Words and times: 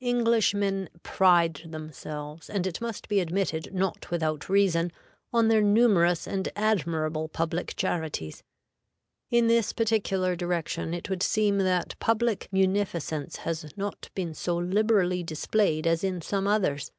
Englishmen 0.00 0.88
pride 1.02 1.60
themselves, 1.66 2.48
and, 2.48 2.66
it 2.66 2.80
must 2.80 3.06
be 3.06 3.20
admitted, 3.20 3.74
not 3.74 4.10
without 4.10 4.48
reason, 4.48 4.90
on 5.30 5.48
their 5.48 5.60
numerous 5.60 6.26
and 6.26 6.48
admirable 6.56 7.28
public 7.28 7.76
charities. 7.76 8.42
In 9.28 9.46
this 9.46 9.74
particular 9.74 10.34
direction 10.34 10.94
it 10.94 11.10
would 11.10 11.22
seem 11.22 11.58
that 11.58 11.98
public 11.98 12.48
munificence 12.50 13.36
has 13.36 13.70
not 13.76 14.08
been 14.14 14.32
so 14.32 14.56
liberally 14.56 15.22
displayed 15.22 15.86
as 15.86 16.02
in 16.02 16.22
some 16.22 16.46
others. 16.46 16.90